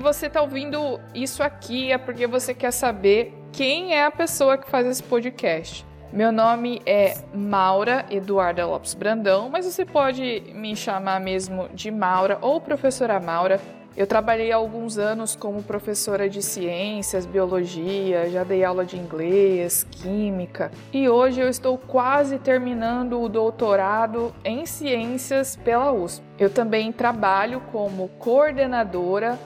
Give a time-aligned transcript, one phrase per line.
[0.00, 4.70] Você está ouvindo isso aqui, é porque você quer saber quem é a pessoa que
[4.70, 5.84] faz esse podcast.
[6.12, 12.38] Meu nome é Maura Eduarda Lopes Brandão, mas você pode me chamar mesmo de Maura
[12.40, 13.60] ou professora Maura.
[13.96, 20.70] Eu trabalhei alguns anos como professora de ciências, biologia, já dei aula de inglês, química
[20.92, 26.24] e hoje eu estou quase terminando o doutorado em ciências pela USP.
[26.38, 29.36] Eu também trabalho como coordenadora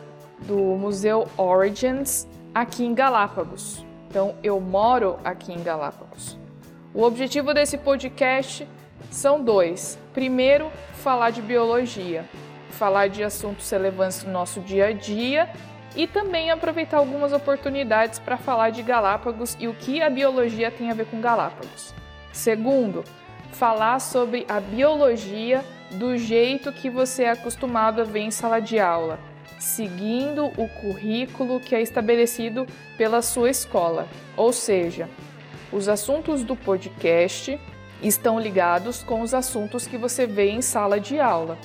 [0.47, 3.85] do Museu Origins aqui em Galápagos.
[4.09, 6.39] Então eu moro aqui em Galápagos.
[6.95, 8.69] O objetivo desse podcast
[9.11, 9.99] são dois.
[10.13, 12.25] Primeiro, falar de biologia
[12.73, 15.49] falar de assuntos relevantes no nosso dia a dia
[15.95, 20.91] e também aproveitar algumas oportunidades para falar de Galápagos e o que a biologia tem
[20.91, 21.95] a ver com Galápagos.
[22.33, 23.05] Segundo,
[23.53, 25.63] falar sobre a biologia
[25.93, 29.21] do jeito que você é acostumado a ver em sala de aula,
[29.59, 34.09] seguindo o currículo que é estabelecido pela sua escola.
[34.37, 35.09] Ou seja,
[35.73, 37.59] os assuntos do podcast
[38.03, 41.57] estão ligados com os assuntos que você vê em sala de aula.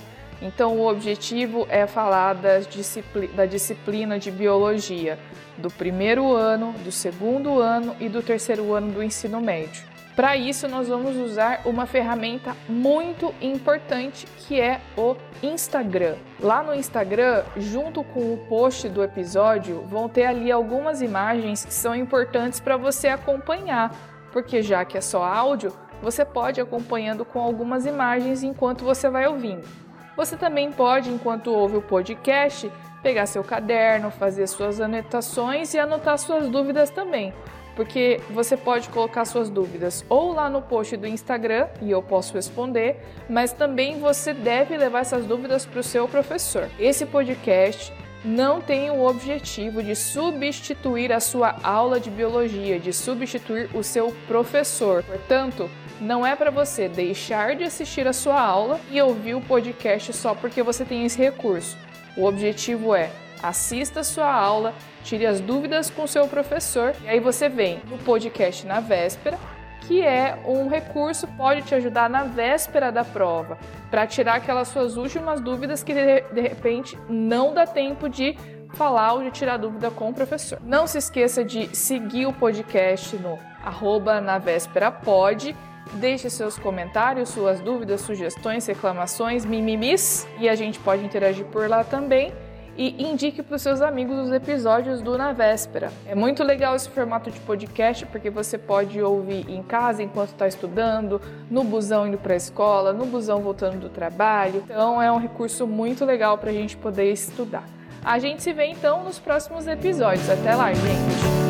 [0.41, 2.35] Então, o objetivo é falar
[2.69, 5.17] discipli da disciplina de biologia
[5.57, 9.96] do primeiro ano, do segundo ano e do terceiro ano do ensino médio.
[10.17, 16.15] Para isso, nós vamos usar uma ferramenta muito importante que é o Instagram.
[16.39, 21.71] Lá no Instagram, junto com o post do episódio, vão ter ali algumas imagens que
[21.71, 23.95] são importantes para você acompanhar,
[24.33, 29.11] porque já que é só áudio, você pode ir acompanhando com algumas imagens enquanto você
[29.11, 29.67] vai ouvindo.
[30.15, 32.71] Você também pode, enquanto ouve o podcast,
[33.03, 37.35] pegar seu caderno, fazer suas anotações e anotar suas dúvidas também,
[37.77, 42.33] porque você pode colocar suas dúvidas ou lá no post do Instagram e eu posso
[42.33, 46.67] responder, mas também você deve levar essas dúvidas para o seu professor.
[46.79, 47.93] Esse podcast
[48.25, 54.11] não tem o objetivo de substituir a sua aula de biologia, de substituir o seu
[54.27, 55.03] professor.
[55.03, 55.69] Portanto,
[56.01, 60.33] não é para você deixar de assistir a sua aula e ouvir o podcast só
[60.33, 61.77] porque você tem esse recurso.
[62.17, 63.11] O objetivo é
[63.41, 67.97] assista a sua aula, tire as dúvidas com seu professor e aí você vem no
[67.97, 69.37] podcast na véspera,
[69.81, 73.57] que é um recurso pode te ajudar na véspera da prova,
[73.89, 78.37] para tirar aquelas suas últimas dúvidas que de, de repente não dá tempo de
[78.73, 80.59] falar ou de tirar dúvida com o professor.
[80.61, 85.55] Não se esqueça de seguir o podcast no arroba na véspera pode
[85.93, 91.83] Deixe seus comentários, suas dúvidas, sugestões, reclamações, mimimis e a gente pode interagir por lá
[91.83, 92.33] também.
[92.77, 95.91] E indique para os seus amigos os episódios do Na Véspera.
[96.05, 100.47] É muito legal esse formato de podcast porque você pode ouvir em casa enquanto está
[100.47, 104.61] estudando, no busão indo para a escola, no busão voltando do trabalho.
[104.63, 107.63] Então é um recurso muito legal para a gente poder estudar.
[108.05, 110.29] A gente se vê então nos próximos episódios.
[110.29, 111.46] Até lá, gente!